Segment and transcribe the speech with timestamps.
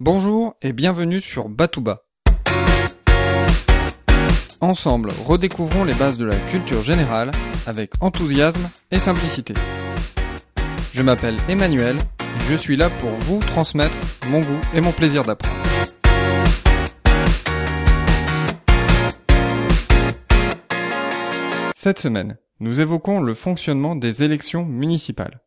[0.00, 2.04] Bonjour et bienvenue sur Batouba.
[4.60, 7.32] Ensemble, redécouvrons les bases de la culture générale
[7.66, 9.54] avec enthousiasme et simplicité.
[10.92, 13.96] Je m'appelle Emmanuel et je suis là pour vous transmettre
[14.28, 15.56] mon goût et mon plaisir d'apprendre.
[21.74, 25.42] Cette semaine, nous évoquons le fonctionnement des élections municipales.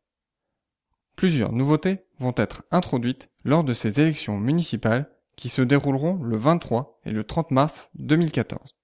[1.15, 6.99] Plusieurs nouveautés vont être introduites lors de ces élections municipales qui se dérouleront le 23
[7.05, 8.75] et le 30 mars 2014.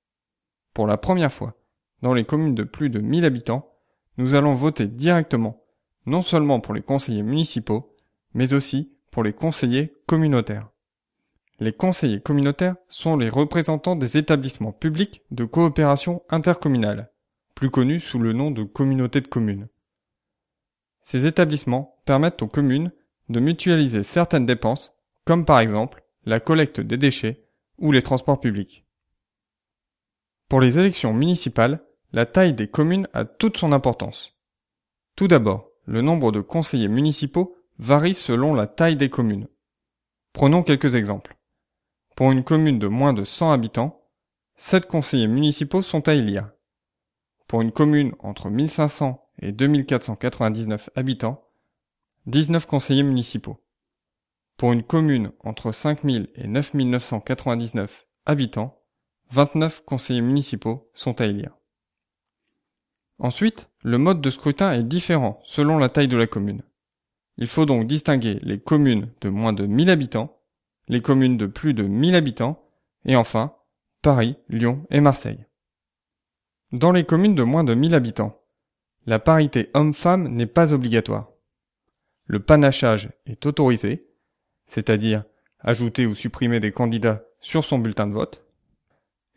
[0.73, 1.55] Pour la première fois,
[2.01, 3.73] dans les communes de plus de 1000 habitants,
[4.17, 5.63] nous allons voter directement,
[6.05, 7.95] non seulement pour les conseillers municipaux,
[8.33, 10.69] mais aussi pour les conseillers communautaires.
[11.59, 17.11] Les conseillers communautaires sont les représentants des établissements publics de coopération intercommunale,
[17.55, 19.67] plus connus sous le nom de communautés de communes.
[21.03, 22.91] Ces établissements permettent aux communes
[23.29, 24.93] de mutualiser certaines dépenses,
[25.25, 27.45] comme par exemple la collecte des déchets
[27.77, 28.85] ou les transports publics.
[30.49, 34.37] Pour les élections municipales, la taille des communes a toute son importance.
[35.15, 39.47] Tout d'abord, le nombre de conseillers municipaux varie selon la taille des communes.
[40.33, 41.37] Prenons quelques exemples.
[42.15, 44.03] Pour une commune de moins de 100 habitants,
[44.55, 46.49] 7 conseillers municipaux sont à élire.
[47.47, 51.46] Pour une commune entre 1500 et 2499 habitants,
[52.27, 53.63] 19 conseillers municipaux.
[54.57, 58.83] Pour une commune entre 5000 et 9999 habitants,
[59.31, 61.55] 29 conseillers municipaux sont à élire.
[63.17, 66.63] Ensuite, le mode de scrutin est différent selon la taille de la commune.
[67.37, 70.41] Il faut donc distinguer les communes de moins de 1000 habitants,
[70.89, 72.61] les communes de plus de 1000 habitants,
[73.05, 73.55] et enfin,
[74.01, 75.45] Paris, Lyon et Marseille.
[76.73, 78.41] Dans les communes de moins de 1000 habitants,
[79.05, 81.31] la parité homme-femme n'est pas obligatoire.
[82.27, 84.09] Le panachage est autorisé,
[84.67, 85.23] c'est-à-dire
[85.59, 88.45] ajouter ou supprimer des candidats sur son bulletin de vote.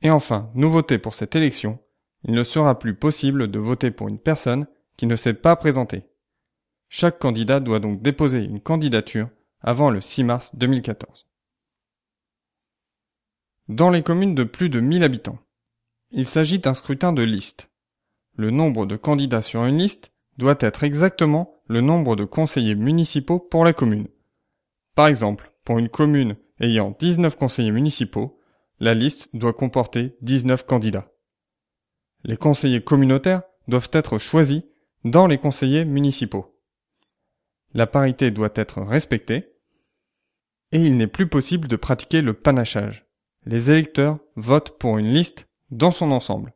[0.03, 1.79] Et enfin, nouveauté pour cette élection,
[2.25, 4.67] il ne sera plus possible de voter pour une personne
[4.97, 6.03] qui ne s'est pas présentée.
[6.89, 11.29] Chaque candidat doit donc déposer une candidature avant le 6 mars 2014.
[13.69, 15.39] Dans les communes de plus de 1000 habitants,
[16.11, 17.71] il s'agit d'un scrutin de liste.
[18.35, 23.39] Le nombre de candidats sur une liste doit être exactement le nombre de conseillers municipaux
[23.39, 24.09] pour la commune.
[24.97, 28.41] Par exemple, pour une commune ayant 19 conseillers municipaux,
[28.81, 31.13] la liste doit comporter 19 candidats.
[32.25, 34.63] Les conseillers communautaires doivent être choisis
[35.05, 36.61] dans les conseillers municipaux.
[37.73, 39.53] La parité doit être respectée
[40.73, 43.07] et il n'est plus possible de pratiquer le panachage.
[43.47, 46.53] Les électeurs votent pour une liste dans son ensemble.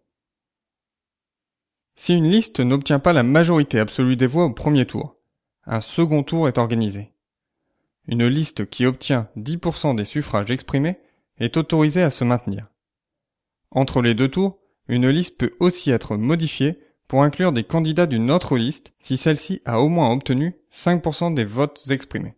[1.96, 5.16] Si une liste n'obtient pas la majorité absolue des voix au premier tour,
[5.64, 7.12] un second tour est organisé.
[8.06, 10.98] Une liste qui obtient 10% des suffrages exprimés
[11.38, 12.68] est autorisée à se maintenir.
[13.70, 16.78] Entre les deux tours, une liste peut aussi être modifiée
[17.08, 21.44] pour inclure des candidats d'une autre liste si celle-ci a au moins obtenu 5% des
[21.44, 22.34] votes exprimés.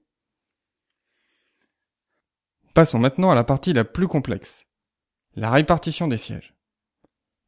[2.74, 4.66] Passons maintenant à la partie la plus complexe,
[5.34, 6.55] la répartition des sièges.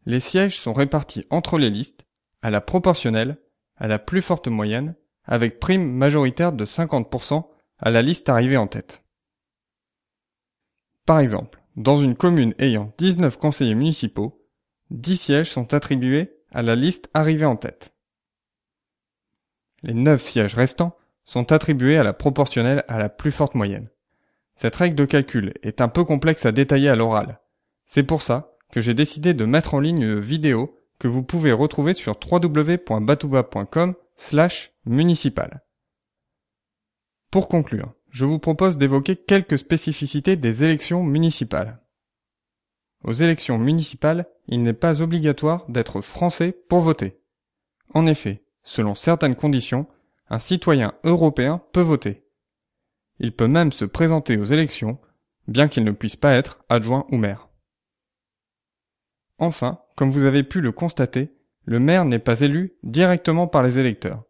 [0.09, 2.07] Les sièges sont répartis entre les listes,
[2.41, 3.37] à la proportionnelle,
[3.77, 7.47] à la plus forte moyenne, avec prime majoritaire de 50%
[7.79, 9.05] à la liste arrivée en tête.
[11.05, 14.49] Par exemple, dans une commune ayant 19 conseillers municipaux,
[14.89, 17.95] 10 sièges sont attribués à la liste arrivée en tête.
[19.83, 23.91] Les 9 sièges restants sont attribués à la proportionnelle à la plus forte moyenne.
[24.57, 27.43] Cette règle de calcul est un peu complexe à détailler à l'oral.
[27.85, 31.53] C'est pour ça que j'ai décidé de mettre en ligne une vidéo que vous pouvez
[31.53, 35.63] retrouver sur www.batouba.com slash municipal.
[37.31, 41.81] Pour conclure, je vous propose d'évoquer quelques spécificités des élections municipales.
[43.05, 47.21] Aux élections municipales, il n'est pas obligatoire d'être français pour voter.
[47.95, 49.87] En effet, selon certaines conditions,
[50.31, 52.25] un citoyen européen peut voter.
[53.19, 54.99] Il peut même se présenter aux élections,
[55.47, 57.48] bien qu'il ne puisse pas être adjoint ou maire.
[59.39, 61.33] Enfin, comme vous avez pu le constater,
[61.65, 64.25] le maire n'est pas élu directement par les électeurs.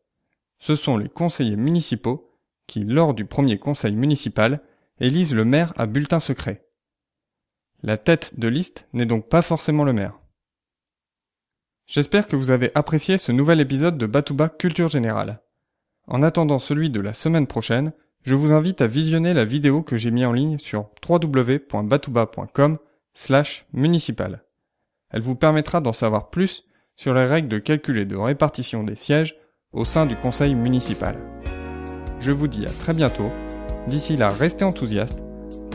[0.59, 4.61] Ce sont les conseillers municipaux qui, lors du premier conseil municipal,
[5.01, 6.67] élisent le maire à bulletin secret.
[7.83, 10.19] La tête de liste n'est donc pas forcément le maire.
[11.87, 15.41] J'espère que vous avez apprécié ce nouvel épisode de Batouba Culture Générale.
[16.07, 17.93] En attendant celui de la semaine prochaine,
[18.25, 22.79] je vous invite à visionner la vidéo que j'ai mis en ligne sur www.batouba.com
[23.15, 24.43] slash municipal.
[25.11, 26.65] Elle vous permettra d'en savoir plus
[26.97, 29.37] sur les règles de calcul et de répartition des sièges
[29.73, 31.17] au sein du conseil municipal.
[32.21, 33.31] Je vous dis à très bientôt.
[33.87, 35.23] D'ici là, restez enthousiastes,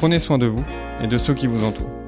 [0.04, 0.66] Prenez soin de vous
[1.02, 2.03] et de ceux qui vous entourent.